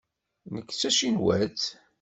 [0.53, 1.63] Nekk d tacinwatt.